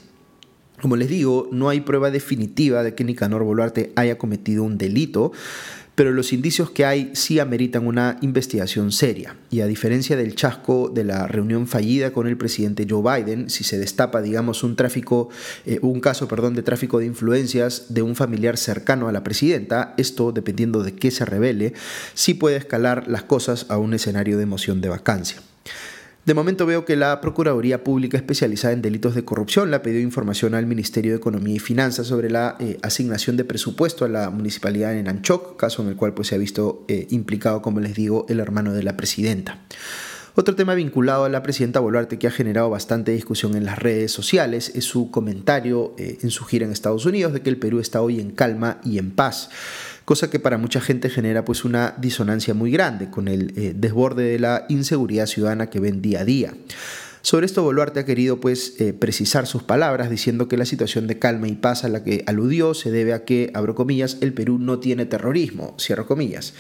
Como 0.81 0.95
les 0.95 1.09
digo, 1.09 1.47
no 1.51 1.69
hay 1.69 1.81
prueba 1.81 2.09
definitiva 2.09 2.81
de 2.83 2.95
que 2.95 3.03
Nicanor 3.03 3.43
Boluarte 3.43 3.91
haya 3.95 4.17
cometido 4.17 4.63
un 4.63 4.77
delito, 4.79 5.31
pero 6.01 6.13
los 6.13 6.34
indicios 6.34 6.72
que 6.72 6.84
hay 6.84 7.12
sí 7.13 7.38
ameritan 7.38 7.86
una 7.86 8.17
investigación 8.22 8.91
seria. 8.91 9.36
Y 9.51 9.62
a 9.62 9.67
diferencia 9.67 10.17
del 10.17 10.34
chasco 10.34 10.89
de 10.89 11.03
la 11.03 11.27
reunión 11.27 11.67
fallida 11.67 12.12
con 12.12 12.25
el 12.25 12.38
presidente 12.38 12.88
Joe 12.89 13.03
Biden, 13.03 13.51
si 13.51 13.63
se 13.63 13.77
destapa, 13.77 14.24
digamos, 14.24 14.63
un 14.63 14.75
tráfico, 14.75 15.29
eh, 15.63 15.77
un 15.84 16.00
caso, 16.00 16.27
perdón, 16.27 16.55
de 16.55 16.63
tráfico 16.63 16.98
de 16.98 17.05
influencias 17.05 17.93
de 17.93 18.01
un 18.01 18.15
familiar 18.15 18.58
cercano 18.58 19.10
a 19.10 19.12
la 19.12 19.24
presidenta, 19.24 19.93
esto, 19.96 20.31
dependiendo 20.31 20.81
de 20.81 20.96
qué 20.96 21.12
se 21.12 21.24
revele, 21.24 21.74
sí 22.15 22.34
puede 22.34 22.58
escalar 22.58 23.08
las 23.08 23.22
cosas 23.22 23.67
a 23.70 23.77
un 23.77 23.93
escenario 23.93 24.39
de 24.39 24.48
moción 24.48 24.81
de 24.81 24.89
vacancia. 24.89 25.39
De 26.24 26.36
momento 26.36 26.68
veo 26.68 26.86
que 26.86 26.96
la 26.96 27.20
Procuraduría 27.20 27.84
Pública 27.84 28.16
especializada 28.16 28.75
en 28.75 28.84
delitos 28.84 29.16
de 29.16 29.25
corrupción 29.25 29.72
le 29.72 29.78
ha 29.78 29.82
pedido 29.82 30.01
información 30.01 30.54
al 30.54 30.68
Ministerio 30.68 31.13
de 31.13 31.18
Economía 31.18 31.56
y 31.56 31.60
Finanzas 31.60 32.06
sobre 32.06 32.30
la 32.30 32.58
eh, 32.60 32.78
asignación 32.84 33.38
de 33.38 33.44
presupuesto 33.44 34.06
a 34.06 34.08
la 34.08 34.30
municipalidad 34.30 34.92
de 34.92 35.01
Nanchoc, 35.01 35.58
caso 35.58 35.82
en 35.82 35.90
el 35.90 35.96
cual 35.96 36.13
pues, 36.13 36.28
se 36.28 36.36
ha 36.36 36.38
visto 36.38 36.86
eh, 36.88 37.08
implicado, 37.10 37.63
como 37.63 37.80
les 37.80 37.96
digo, 37.96 38.28
el 38.30 38.40
hermano 38.40 38.74
de 38.74 38.84
la 38.84 38.98
presidenta. 38.98 39.62
Otro 40.36 40.56
tema 40.56 40.75
vinculado 40.75 41.25
a 41.25 41.30
la 41.30 41.42
presidenta 41.42 41.80
Boluarte 41.80 42.20
que 42.20 42.28
ha 42.28 42.32
generado 42.32 42.70
bastante 42.70 43.12
discusión 43.12 43.56
en 43.56 43.66
las 43.66 43.80
redes 43.80 44.12
sociales 44.12 44.72
es 44.75 44.86
su 44.86 45.10
comentario 45.10 45.94
eh, 45.98 46.20
en 46.22 46.30
su 46.30 46.46
gira 46.46 46.66
en 46.66 46.72
Estados 46.72 47.06
Unidos 47.06 47.34
de 47.34 47.42
que 47.42 47.50
el 47.50 47.58
Perú 47.58 47.80
está 47.80 48.01
hoy 48.01 48.20
en 48.20 48.30
calma 48.30 48.80
y 48.86 49.00
en 49.00 49.12
paz 49.12 49.50
cosa 50.05 50.29
que 50.29 50.39
para 50.39 50.58
mucha 50.58 50.81
gente 50.81 51.10
genera 51.10 51.46
pues 51.46 51.65
una 51.65 51.96
disonancia 51.98 52.53
muy 52.53 52.72
grande 52.72 53.10
con 53.10 53.27
el 53.27 53.53
eh, 53.55 53.74
desborde 53.75 54.24
de 54.24 54.39
la 54.39 54.65
inseguridad 54.70 55.25
ciudadana 55.25 55.70
que 55.70 55.79
ven 55.79 56.01
día 56.01 56.22
a 56.22 56.25
día. 56.25 56.53
Sobre 57.24 57.46
esto 57.46 57.62
Boluarte 57.62 58.00
ha 58.00 58.05
querido 58.05 58.41
pues 58.41 58.74
eh, 58.79 58.93
precisar 58.93 59.46
sus 59.46 59.62
palabras 59.62 60.10
diciendo 60.10 60.48
que 60.48 60.58
la 60.58 60.65
situación 60.65 61.05
de 61.05 61.20
calma 61.20 61.48
y 61.48 61.53
paz 61.53 61.84
a 61.84 61.89
la 61.89 62.03
que 62.03 62.24
aludió 62.25 62.74
se 62.74 62.89
debe 62.89 63.13
a 63.13 63.25
que, 63.25 63.51
abro 63.53 63.75
comillas, 63.75 64.17
el 64.22 64.34
Perú 64.34 64.58
no 64.58 64.79
tiene 64.79 65.05
terrorismo, 65.05 65.75
cierro 65.79 66.08
comillas. 66.08 66.55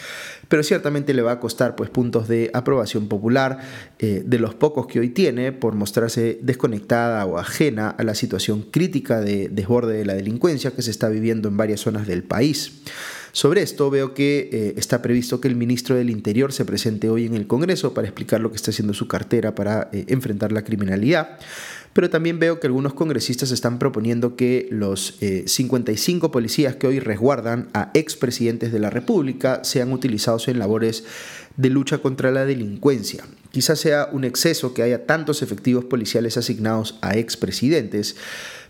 Pero 0.49 0.61
ciertamente 0.61 1.15
le 1.15 1.23
va 1.23 1.31
a 1.31 1.39
costar 1.39 1.75
pues 1.75 1.89
puntos 1.89 2.27
de 2.27 2.51
aprobación 2.53 3.07
popular 3.07 3.57
eh, 3.97 4.21
de 4.23 4.37
los 4.37 4.53
pocos 4.53 4.85
que 4.85 4.99
hoy 4.99 5.09
tiene 5.09 5.51
por 5.51 5.73
mostrarse 5.73 6.37
desconectada 6.43 7.25
o 7.25 7.39
ajena 7.39 7.89
a 7.89 8.03
la 8.03 8.13
situación 8.13 8.61
crítica 8.61 9.19
de 9.19 9.49
desborde 9.49 9.97
de 9.97 10.05
la 10.05 10.13
delincuencia 10.13 10.71
que 10.71 10.83
se 10.83 10.91
está 10.91 11.09
viviendo 11.09 11.49
en 11.49 11.57
varias 11.57 11.79
zonas 11.79 12.05
del 12.05 12.23
país. 12.23 12.83
Sobre 13.33 13.61
esto 13.61 13.89
veo 13.89 14.13
que 14.13 14.49
eh, 14.51 14.73
está 14.77 15.01
previsto 15.01 15.39
que 15.39 15.47
el 15.47 15.55
ministro 15.55 15.95
del 15.95 16.09
Interior 16.09 16.51
se 16.51 16.65
presente 16.65 17.09
hoy 17.09 17.25
en 17.25 17.33
el 17.33 17.47
Congreso 17.47 17.93
para 17.93 18.07
explicar 18.07 18.41
lo 18.41 18.49
que 18.49 18.57
está 18.57 18.71
haciendo 18.71 18.93
su 18.93 19.07
cartera 19.07 19.55
para 19.55 19.89
eh, 19.93 20.05
enfrentar 20.09 20.51
la 20.51 20.63
criminalidad. 20.63 21.39
Pero 21.93 22.09
también 22.09 22.39
veo 22.39 22.59
que 22.59 22.67
algunos 22.67 22.93
congresistas 22.93 23.51
están 23.51 23.77
proponiendo 23.77 24.37
que 24.37 24.67
los 24.71 25.17
55 25.45 26.27
eh, 26.27 26.29
policías 26.29 26.75
que 26.75 26.87
hoy 26.87 26.99
resguardan 26.99 27.69
a 27.73 27.91
expresidentes 27.93 28.71
de 28.71 28.79
la 28.79 28.89
República 28.89 29.63
sean 29.63 29.91
utilizados 29.91 30.47
en 30.47 30.59
labores 30.59 31.03
de 31.57 31.69
lucha 31.69 31.97
contra 31.97 32.31
la 32.31 32.45
delincuencia. 32.45 33.25
Quizás 33.51 33.79
sea 33.79 34.07
un 34.11 34.23
exceso 34.23 34.73
que 34.73 34.83
haya 34.83 35.05
tantos 35.05 35.41
efectivos 35.41 35.83
policiales 35.83 36.37
asignados 36.37 36.97
a 37.01 37.17
expresidentes, 37.17 38.15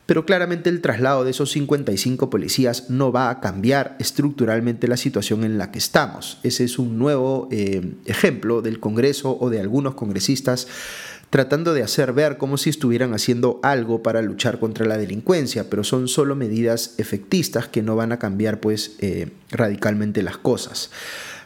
pero 0.05 0.25
claramente 0.25 0.70
el 0.70 0.81
traslado 0.81 1.24
de 1.24 1.31
esos 1.31 1.51
55 1.51 2.29
policías 2.29 2.89
no 2.89 3.12
va 3.12 3.29
a 3.29 3.39
cambiar 3.39 3.96
estructuralmente 4.00 4.88
la 4.88 4.98
situación 4.98 5.43
en 5.43 5.58
la 5.58 5.72
que 5.72 5.79
estamos. 5.79 6.39
Ese 6.43 6.63
es 6.63 6.79
un 6.79 6.98
nuevo 6.98 7.48
eh, 7.51 7.93
ejemplo 8.05 8.62
del 8.62 8.79
Congreso 8.79 9.38
o 9.39 9.50
de 9.50 9.60
algunos 9.60 9.93
congresistas 9.93 10.67
tratando 11.31 11.74
de 11.74 11.81
hacer 11.81 12.12
ver 12.12 12.38
como 12.38 12.58
si 12.58 12.70
estuvieran 12.70 13.13
haciendo 13.13 13.62
algo 13.63 14.03
para 14.03 14.22
luchar 14.22 14.60
contra 14.60 14.86
la 14.86 14.98
delincuencia, 14.98 15.70
pero 15.70 15.86
son 15.86 16.10
solo 16.10 16.36
medidas 16.36 16.96
efectistas 16.98 17.70
que 17.70 17.81
no 17.81 17.96
van 17.96 18.12
a 18.12 18.20
cambiar 18.20 18.60
pues 18.60 18.98
eh, 19.00 19.29
radicalmente 19.50 20.24
las 20.24 20.38
cosas. 20.38 20.91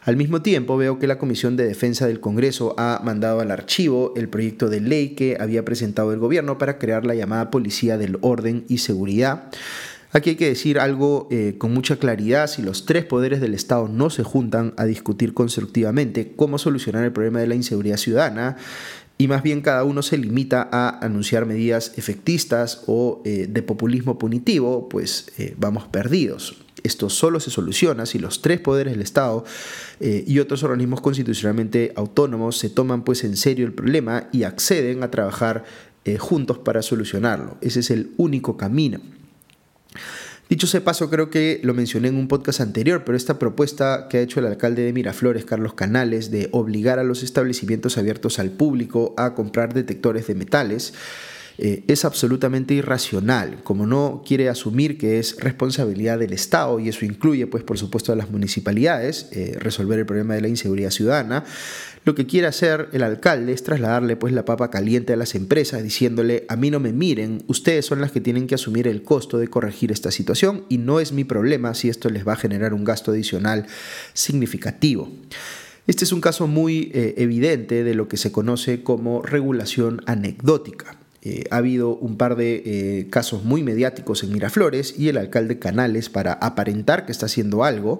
Al 0.05 0.17
mismo 0.17 0.43
tiempo, 0.43 0.77
veo 0.77 1.00
que 1.00 1.07
la 1.07 1.17
Comisión 1.17 1.57
de 1.57 1.65
Defensa 1.65 2.05
del 2.05 2.19
Congreso 2.19 2.75
ha 2.77 3.01
mandado 3.03 3.39
al 3.39 3.50
archivo 3.50 4.13
el 4.15 4.29
proyecto 4.29 4.69
de 4.69 4.79
ley 4.79 5.15
que 5.15 5.35
había 5.39 5.65
presentado 5.65 6.13
el 6.13 6.19
gobierno 6.19 6.59
para 6.59 6.77
crear 6.77 7.07
la 7.07 7.15
llamada 7.15 7.50
Policía 7.50 7.97
del 7.97 8.19
Orden 8.21 8.65
y 8.69 8.77
Seguridad. 8.77 9.50
Aquí 10.12 10.29
hay 10.29 10.35
que 10.35 10.47
decir 10.47 10.77
algo 10.77 11.27
eh, 11.31 11.55
con 11.57 11.74
mucha 11.74 11.95
claridad, 11.95 12.45
si 12.45 12.62
los 12.62 12.85
tres 12.85 13.03
poderes 13.03 13.41
del 13.41 13.55
Estado 13.55 13.88
no 13.88 14.12
se 14.12 14.21
juntan 14.21 14.75
a 14.77 14.85
discutir 14.85 15.33
constructivamente 15.33 16.33
cómo 16.35 16.59
solucionar 16.59 17.03
el 17.03 17.12
problema 17.12 17.39
de 17.39 17.47
la 17.47 17.55
inseguridad 17.55 17.97
ciudadana, 17.97 18.57
y 19.17 19.27
más 19.27 19.41
bien 19.41 19.62
cada 19.62 19.85
uno 19.85 20.03
se 20.03 20.19
limita 20.19 20.69
a 20.71 21.03
anunciar 21.03 21.47
medidas 21.47 21.93
efectistas 21.97 22.83
o 22.85 23.24
eh, 23.25 23.47
de 23.50 23.63
populismo 23.63 24.19
punitivo, 24.19 24.88
pues 24.88 25.31
eh, 25.39 25.55
vamos 25.57 25.88
perdidos. 25.88 26.64
Esto 26.86 27.10
solo 27.10 27.39
se 27.39 27.50
soluciona 27.50 28.06
si 28.06 28.20
los 28.20 28.42
tres 28.42 28.60
poderes 28.60 28.94
del 28.94 29.01
Estado 29.01 29.44
eh, 30.00 30.24
y 30.27 30.39
otros 30.39 30.62
organismos 30.63 31.01
constitucionalmente 31.01 31.94
autónomos 31.96 32.58
se 32.58 32.70
toman 32.70 33.04
pues 33.04 33.24
en 33.24 33.36
serio 33.36 33.65
el 33.65 33.74
problema 33.74 34.30
y 34.32 34.44
acceden 34.44 35.01
a 35.01 35.10
trabajar 35.10 35.63
eh, 36.06 36.18
juntos 36.20 36.60
para 36.60 36.84
solucionarlo. 36.84 37.58
Ese 37.62 37.80
es 37.80 37.89
el 37.89 38.12
único 38.18 38.56
camino. 38.56 39.00
Dicho 40.48 40.68
ese 40.68 40.80
paso, 40.80 41.10
creo 41.10 41.32
que 41.32 41.60
lo 41.63 41.74
mencioné 41.74 42.10
en 42.10 42.18
un 42.18 42.27
podcast 42.27 42.62
anterior, 42.62 43.01
pero 43.04 43.18
esta 43.18 43.39
propuesta 43.39 44.08
que 44.08 44.20
ha 44.20 44.22
hecho 44.22 44.39
el 44.39 44.46
alcalde 44.46 44.84
de 44.84 44.94
Miraflores, 44.94 45.44
Carlos 45.44 45.74
Canales, 45.74 46.30
de 46.30 46.50
obligar 46.51 47.00
a 47.00 47.04
los 47.04 47.24
establecimientos 47.24 47.98
abiertos 47.98 48.38
al 48.38 48.51
público 48.51 49.15
a 49.18 49.34
comprar 49.34 49.74
detectores 49.74 50.27
de 50.27 50.36
metales, 50.36 50.94
eh, 51.57 51.83
es 51.88 52.05
absolutamente 52.05 52.74
irracional, 52.74 53.63
como 53.63 53.85
no 53.85 54.24
quiere 54.25 54.50
asumir 54.50 54.97
que 54.97 55.19
es 55.19 55.38
responsabilidad 55.39 56.19
del 56.19 56.33
Estado, 56.33 56.79
y 56.79 56.89
eso 56.89 57.05
incluye, 57.05 57.47
pues, 57.47 57.63
por 57.63 57.77
supuesto, 57.77 58.12
a 58.12 58.15
las 58.15 58.29
municipalidades, 58.29 59.29
eh, 59.31 59.57
resolver 59.59 60.00
el 60.00 60.05
problema 60.05 60.35
de 60.35 60.41
la 60.41 60.47
inseguridad 60.47 60.91
ciudadana, 60.91 61.43
lo 62.05 62.13
que 62.13 62.27
quiere 62.27 62.45
hacer 62.45 62.89
el 62.93 63.01
alcalde 63.01 63.51
es 63.51 63.63
trasladarle 63.63 64.15
pues 64.15 64.31
la 64.31 64.45
papa 64.45 64.69
caliente 64.69 65.13
a 65.13 65.15
las 65.15 65.33
empresas 65.33 65.81
diciéndole 65.81 66.45
a 66.50 66.55
mí 66.55 66.69
no 66.69 66.79
me 66.79 66.93
miren, 66.93 67.43
ustedes 67.47 67.88
son 67.88 68.00
las 68.00 68.12
que 68.12 68.21
tienen 68.21 68.45
que 68.45 68.53
asumir 68.53 68.88
el 68.88 69.01
costo 69.01 69.39
de 69.39 69.47
corregir 69.47 69.91
esta 69.91 70.12
situación 70.12 70.65
y 70.69 70.77
no 70.77 71.00
es 71.00 71.13
mi 71.13 71.24
problema 71.24 71.74
si 71.74 71.89
esto 71.89 72.09
les 72.09 72.25
va 72.25 72.33
a 72.33 72.38
generar 72.38 72.75
un 72.75 72.83
gasto 72.83 73.09
adicional 73.09 73.65
significativo. 74.13 75.09
Este 75.88 76.03
es 76.03 76.12
un 76.12 76.21
caso 76.21 76.45
muy 76.45 76.91
eh, 76.93 77.15
evidente 77.17 77.83
de 77.83 77.95
lo 77.95 78.07
que 78.07 78.17
se 78.17 78.31
conoce 78.31 78.83
como 78.83 79.24
regulación 79.24 80.03
anecdótica. 80.05 80.97
Eh, 81.27 81.46
ha 81.50 81.58
habido 81.58 81.96
un 81.96 82.17
par 82.17 82.36
de 82.36 82.62
eh, 82.65 83.08
casos 83.10 83.44
muy 83.44 83.63
mediáticos 83.63 84.24
en 84.24 84.32
Miraflores 84.32 84.94
y 84.96 85.10
el 85.10 85.17
alcalde 85.17 85.58
Canales, 85.58 86.10
para 86.10 86.34
aparentar 86.34 87.08
que 87.08 87.12
está 87.12 87.25
haciendo 87.25 87.63
algo, 87.63 88.00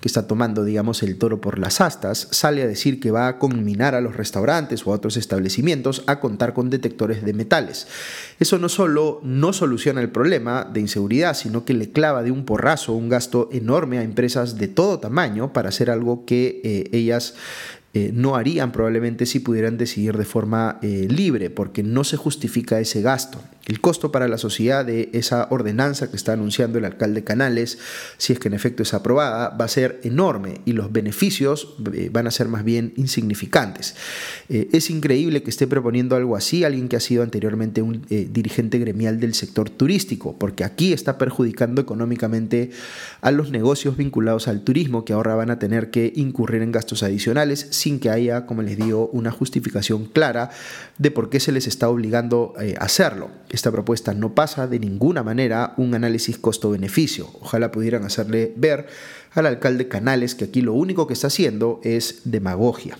que 0.00 0.08
está 0.08 0.26
tomando, 0.26 0.64
digamos, 0.64 1.04
el 1.04 1.16
toro 1.16 1.40
por 1.40 1.60
las 1.60 1.80
astas, 1.80 2.26
sale 2.32 2.62
a 2.62 2.66
decir 2.66 2.98
que 2.98 3.12
va 3.12 3.28
a 3.28 3.38
conminar 3.38 3.94
a 3.94 4.00
los 4.00 4.16
restaurantes 4.16 4.84
o 4.84 4.90
a 4.90 4.96
otros 4.96 5.16
establecimientos 5.16 6.02
a 6.08 6.18
contar 6.18 6.52
con 6.52 6.68
detectores 6.68 7.24
de 7.24 7.32
metales. 7.32 7.86
Eso 8.40 8.58
no 8.58 8.68
solo 8.68 9.20
no 9.22 9.52
soluciona 9.52 10.00
el 10.00 10.10
problema 10.10 10.64
de 10.64 10.80
inseguridad, 10.80 11.34
sino 11.34 11.64
que 11.64 11.74
le 11.74 11.92
clava 11.92 12.24
de 12.24 12.32
un 12.32 12.44
porrazo 12.44 12.94
un 12.94 13.08
gasto 13.08 13.48
enorme 13.52 13.98
a 13.98 14.02
empresas 14.02 14.58
de 14.58 14.66
todo 14.66 14.98
tamaño 14.98 15.52
para 15.52 15.68
hacer 15.68 15.90
algo 15.90 16.24
que 16.24 16.60
eh, 16.64 16.88
ellas 16.90 17.34
eh, 17.96 18.10
no 18.12 18.34
harían 18.34 18.72
probablemente 18.72 19.24
si 19.24 19.38
pudieran 19.38 19.78
decidir 19.78 20.18
de 20.18 20.24
forma 20.24 20.80
eh, 20.82 21.06
libre, 21.08 21.48
porque 21.48 21.84
no 21.84 22.02
se 22.02 22.16
justifica 22.16 22.80
ese 22.80 23.02
gasto. 23.02 23.40
El 23.66 23.80
costo 23.80 24.10
para 24.10 24.26
la 24.26 24.36
sociedad 24.36 24.84
de 24.84 25.10
esa 25.12 25.46
ordenanza 25.50 26.10
que 26.10 26.16
está 26.16 26.32
anunciando 26.32 26.78
el 26.78 26.86
alcalde 26.86 27.22
Canales, 27.22 27.78
si 28.18 28.32
es 28.32 28.40
que 28.40 28.48
en 28.48 28.54
efecto 28.54 28.82
es 28.82 28.94
aprobada, 28.94 29.50
va 29.50 29.64
a 29.64 29.68
ser 29.68 30.00
enorme 30.02 30.60
y 30.64 30.72
los 30.72 30.92
beneficios 30.92 31.76
eh, 31.94 32.10
van 32.12 32.26
a 32.26 32.32
ser 32.32 32.48
más 32.48 32.64
bien 32.64 32.92
insignificantes. 32.96 33.94
Es 34.48 34.90
increíble 34.90 35.42
que 35.42 35.50
esté 35.50 35.66
proponiendo 35.66 36.16
algo 36.16 36.36
así 36.36 36.64
alguien 36.64 36.88
que 36.88 36.96
ha 36.96 37.00
sido 37.00 37.22
anteriormente 37.22 37.80
un 37.80 38.04
dirigente 38.08 38.78
gremial 38.78 39.18
del 39.18 39.34
sector 39.34 39.70
turístico, 39.70 40.36
porque 40.38 40.64
aquí 40.64 40.92
está 40.92 41.16
perjudicando 41.16 41.80
económicamente 41.80 42.70
a 43.22 43.30
los 43.30 43.50
negocios 43.50 43.96
vinculados 43.96 44.48
al 44.48 44.62
turismo 44.62 45.04
que 45.04 45.14
ahora 45.14 45.34
van 45.34 45.50
a 45.50 45.58
tener 45.58 45.90
que 45.90 46.12
incurrir 46.14 46.60
en 46.60 46.72
gastos 46.72 47.02
adicionales 47.02 47.68
sin 47.84 48.00
que 48.00 48.08
haya, 48.08 48.46
como 48.46 48.62
les 48.62 48.78
digo, 48.78 49.10
una 49.12 49.30
justificación 49.30 50.06
clara 50.06 50.48
de 50.96 51.10
por 51.10 51.28
qué 51.28 51.38
se 51.38 51.52
les 51.52 51.66
está 51.66 51.90
obligando 51.90 52.54
a 52.56 52.82
hacerlo. 52.82 53.30
Esta 53.50 53.70
propuesta 53.70 54.14
no 54.14 54.34
pasa 54.34 54.66
de 54.66 54.78
ninguna 54.78 55.22
manera 55.22 55.74
un 55.76 55.94
análisis 55.94 56.38
costo-beneficio. 56.38 57.28
Ojalá 57.42 57.70
pudieran 57.70 58.04
hacerle 58.04 58.54
ver 58.56 58.86
al 59.34 59.44
alcalde 59.44 59.86
Canales 59.86 60.34
que 60.34 60.46
aquí 60.46 60.62
lo 60.62 60.72
único 60.72 61.06
que 61.06 61.12
está 61.12 61.26
haciendo 61.26 61.80
es 61.84 62.22
demagogia. 62.24 62.96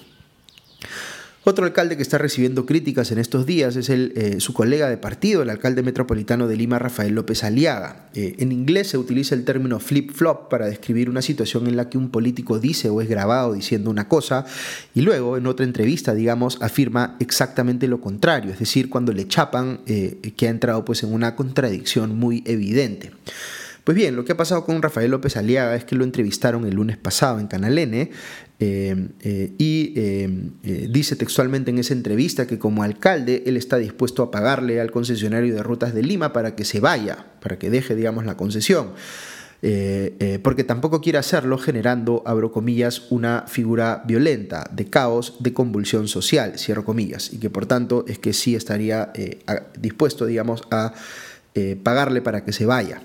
Otro 1.47 1.67
alcalde 1.67 1.99
que 1.99 2.03
está 2.03 2.17
recibiendo 2.17 2.65
críticas 2.65 3.13
en 3.13 3.19
estos 3.19 3.45
días 3.45 3.77
es 3.77 3.91
eh, 3.91 4.41
su 4.41 4.55
colega 4.55 4.89
de 4.89 4.97
partido, 4.97 5.43
el 5.43 5.51
alcalde 5.51 5.83
metropolitano 5.83 6.49
de 6.49 6.57
Lima, 6.57 6.79
Rafael 6.79 7.15
López 7.15 7.45
Aliaga. 7.45 8.07
Eh, 8.15 8.37
en 8.39 8.51
inglés 8.51 8.89
se 8.89 8.97
utiliza 8.97 9.35
el 9.35 9.45
término 9.45 9.79
flip-flop 9.79 10.49
para 10.49 10.65
describir 10.67 11.11
una 11.11 11.21
situación 11.21 11.67
en 11.67 11.77
la 11.77 11.91
que 11.91 11.99
un 11.99 12.09
político 12.09 12.59
dice 12.59 12.89
o 12.89 13.03
es 13.03 13.11
grabado 13.11 13.53
diciendo 13.53 13.91
una 13.91 14.09
cosa 14.09 14.47
y 14.95 15.03
luego 15.03 15.37
en 15.37 15.47
otra 15.47 15.67
entrevista, 15.67 16.15
digamos, 16.15 16.57
afirma 16.63 17.17
exactamente 17.21 17.89
lo 17.89 18.01
contrario, 18.01 18.51
es 18.51 18.59
decir, 18.59 18.89
cuando 18.89 19.13
le 19.13 19.29
chapan 19.29 19.81
eh, 19.87 20.33
que 20.35 20.47
ha 20.47 20.51
entrado 20.51 20.87
pues 20.87 21.03
en 21.03 21.13
una 21.13 21.37
contradicción 21.37 22.19
muy 22.19 22.43
evidente. 22.47 23.13
Pues 23.85 23.95
bien, 23.97 24.17
lo 24.17 24.25
que 24.25 24.33
ha 24.33 24.37
pasado 24.37 24.65
con 24.65 24.81
Rafael 24.81 25.11
López 25.11 25.37
Aliaga 25.37 25.77
es 25.77 25.85
que 25.85 25.95
lo 25.95 26.05
entrevistaron 26.05 26.65
el 26.65 26.75
lunes 26.75 26.97
pasado 26.97 27.39
en 27.39 27.47
Canal 27.47 27.77
N 27.77 28.11
eh, 28.59 29.09
eh, 29.21 29.53
y 29.59 29.93
eh, 29.95 30.89
dice 30.91 31.17
textualmente 31.17 31.71
en 31.71 31.79
esa 31.79 31.93
entrevista 31.93 32.47
que 32.47 32.59
como 32.59 32.83
alcalde 32.83 33.43
él 33.45 33.59
está 33.59 33.77
dispuesto 33.77 34.23
a 34.23 34.31
pagarle 34.31 34.81
al 34.81 34.91
concesionario 34.91 35.55
de 35.55 35.63
rutas 35.63 35.93
de 35.93 36.03
Lima 36.03 36.33
para 36.33 36.57
que 36.57 36.65
se 36.65 36.81
vaya, 36.81 37.27
para 37.43 37.59
que 37.59 37.69
deje, 37.69 37.95
digamos, 37.95 38.25
la 38.25 38.39
concesión. 38.39 38.93
porque 40.43 40.65
tampoco 40.65 41.03
quiere 41.03 41.19
hacerlo 41.19 41.59
generando, 41.59 42.23
abro 42.25 42.53
comillas, 42.53 43.03
una 43.11 43.45
figura 43.47 44.03
violenta, 44.07 44.69
de 44.73 44.87
caos, 44.87 45.37
de 45.41 45.53
convulsión 45.53 46.09
social, 46.09 46.59
cierro 46.59 46.85
comillas, 46.85 47.33
y 47.33 47.39
que 47.39 47.51
por 47.51 47.67
tanto 47.67 48.05
es 48.09 48.19
que 48.19 48.33
sí 48.33 48.55
estaría 48.55 49.13
dispuesto, 49.79 50.27
digamos, 50.27 50.63
a 50.71 50.93
pagarle 51.83 52.21
para 52.21 52.45
que 52.45 52.53
se 52.53 52.67
vaya. 52.67 53.01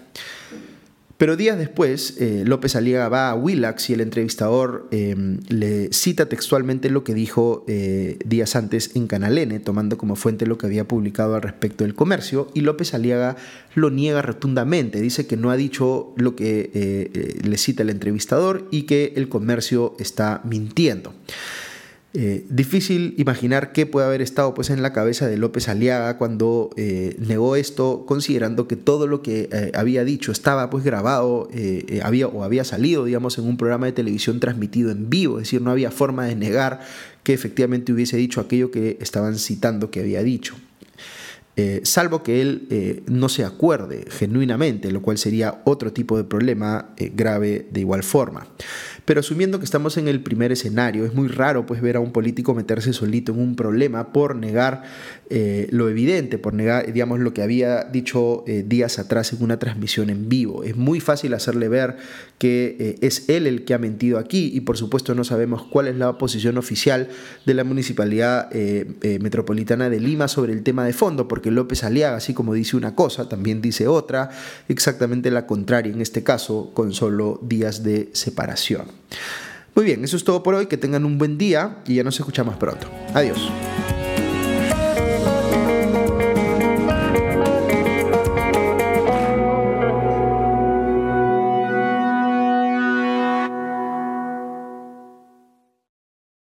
Pero 1.19 1.35
días 1.35 1.57
después, 1.57 2.15
eh, 2.21 2.43
López 2.45 2.77
Aliaga 2.77 3.09
va 3.09 3.29
a 3.29 3.35
Willax 3.35 3.89
y 3.89 3.93
el 3.93 3.99
entrevistador 3.99 4.87
em, 4.91 5.41
le 5.49 5.91
cita 5.91 6.27
textualmente 6.27 6.89
lo 6.89 7.03
que 7.03 7.13
dijo 7.13 7.65
eh, 7.67 8.17
días 8.25 8.55
antes 8.55 8.95
en 8.95 9.05
Canal 9.07 9.37
N, 9.37 9.59
tomando 9.59 9.97
como 9.97 10.15
fuente 10.15 10.45
lo 10.45 10.57
que 10.57 10.67
había 10.67 10.87
publicado 10.87 11.35
al 11.35 11.41
respecto 11.41 11.83
del 11.83 11.93
comercio, 11.93 12.47
y 12.53 12.61
López 12.61 12.93
Aliaga 12.93 13.35
lo 13.75 13.89
niega 13.89 14.21
rotundamente, 14.21 15.01
dice 15.01 15.27
que 15.27 15.35
no 15.35 15.51
ha 15.51 15.57
dicho 15.57 16.13
lo 16.15 16.37
que 16.37 16.71
eh, 16.73 17.41
le 17.43 17.57
cita 17.57 17.83
el 17.83 17.89
entrevistador 17.89 18.69
y 18.71 18.83
que 18.83 19.11
el 19.17 19.27
comercio 19.27 19.95
está 19.99 20.39
mintiendo. 20.45 21.13
Eh, 22.15 22.43
difícil 22.49 23.13
imaginar 23.19 23.71
qué 23.71 23.85
puede 23.85 24.07
haber 24.07 24.23
estado 24.23 24.55
pues, 24.55 24.71
en 24.71 24.81
la 24.81 24.93
cabeza 24.93 25.27
de 25.27 25.37
López 25.37 25.69
Aliaga 25.69 26.17
cuando 26.17 26.71
eh, 26.75 27.15
negó 27.19 27.55
esto, 27.55 28.05
considerando 28.07 28.67
que 28.67 28.75
todo 28.75 29.05
lo 29.05 29.21
que 29.21 29.47
eh, 29.51 29.71
había 29.75 30.03
dicho 30.03 30.31
estaba 30.31 30.71
pues, 30.71 30.83
grabado 30.83 31.49
había, 32.01 32.27
o 32.27 32.43
había 32.43 32.63
salido 32.63 33.05
digamos, 33.05 33.37
en 33.37 33.45
un 33.45 33.57
programa 33.57 33.85
de 33.85 33.91
televisión 33.91 34.39
transmitido 34.39 34.89
en 34.89 35.11
vivo, 35.11 35.37
es 35.37 35.43
decir, 35.43 35.61
no 35.61 35.69
había 35.69 35.91
forma 35.91 36.25
de 36.25 36.35
negar 36.35 36.79
que 37.21 37.33
efectivamente 37.33 37.93
hubiese 37.93 38.17
dicho 38.17 38.41
aquello 38.41 38.71
que 38.71 38.97
estaban 39.01 39.37
citando 39.37 39.91
que 39.91 39.99
había 39.99 40.23
dicho. 40.23 40.55
salvo 41.83 42.23
que 42.23 42.41
él 42.41 43.03
no 43.07 43.27
se 43.29 43.43
acuerde 43.43 44.05
genuinamente, 44.09 44.91
lo 44.91 45.01
cual 45.01 45.17
sería 45.17 45.61
otro 45.65 45.91
tipo 45.91 46.17
de 46.17 46.23
problema 46.23 46.95
grave 46.97 47.67
de 47.71 47.81
igual 47.81 48.01
forma. 48.01 48.47
Pero 49.09 49.21
asumiendo 49.21 49.57
que 49.57 49.65
estamos 49.65 49.97
en 49.97 50.07
el 50.07 50.21
primer 50.21 50.51
escenario, 50.51 51.03
es 51.03 51.15
muy 51.15 51.29
raro 51.29 51.65
pues 51.65 51.81
ver 51.81 51.95
a 51.95 51.99
un 51.99 52.11
político 52.11 52.53
meterse 52.53 52.93
solito 52.93 53.31
en 53.31 53.39
un 53.39 53.55
problema 53.55 54.13
por 54.13 54.35
negar 54.35 54.83
eh, 55.31 55.67
lo 55.71 55.89
evidente, 55.89 56.37
por 56.37 56.53
negar, 56.53 56.93
digamos, 56.93 57.19
lo 57.19 57.33
que 57.33 57.41
había 57.41 57.85
dicho 57.85 58.43
eh, 58.45 58.63
días 58.63 58.99
atrás 58.99 59.33
en 59.33 59.41
una 59.41 59.57
transmisión 59.57 60.11
en 60.11 60.29
vivo. 60.29 60.63
Es 60.63 60.75
muy 60.75 60.99
fácil 60.99 61.33
hacerle 61.33 61.69
ver 61.69 61.97
que 62.37 62.77
eh, 62.79 62.95
es 63.01 63.27
él 63.29 63.47
el 63.47 63.65
que 63.65 63.73
ha 63.73 63.79
mentido 63.79 64.19
aquí 64.19 64.51
y 64.53 64.61
por 64.61 64.77
supuesto 64.77 65.15
no 65.15 65.23
sabemos 65.23 65.63
cuál 65.63 65.87
es 65.87 65.95
la 65.95 66.15
posición 66.19 66.59
oficial 66.59 67.07
de 67.47 67.53
la 67.55 67.63
Municipalidad 67.63 68.51
Metropolitana 69.01 69.89
de 69.89 69.99
Lima 69.99 70.27
sobre 70.27 70.53
el 70.53 70.61
tema 70.61 70.85
de 70.85 70.93
fondo, 70.93 71.27
porque 71.27 71.49
López 71.49 71.83
Aliaga, 71.83 72.17
así 72.17 72.35
como 72.35 72.53
dice 72.53 72.77
una 72.77 72.93
cosa, 72.93 73.27
también 73.27 73.59
dice 73.59 73.87
otra, 73.87 74.29
exactamente 74.67 75.31
la 75.31 75.47
contraria 75.47 75.91
en 75.91 76.01
este 76.01 76.21
caso, 76.21 76.69
con 76.75 76.93
solo 76.93 77.39
días 77.41 77.81
de 77.81 78.09
separación. 78.13 78.98
Muy 79.75 79.85
bien, 79.85 80.03
eso 80.03 80.17
es 80.17 80.23
todo 80.23 80.43
por 80.43 80.55
hoy. 80.55 80.65
Que 80.65 80.77
tengan 80.77 81.05
un 81.05 81.17
buen 81.17 81.37
día 81.37 81.77
y 81.85 81.95
ya 81.95 82.03
nos 82.03 82.19
escuchamos 82.19 82.57
pronto. 82.57 82.89
Adiós. 83.13 83.39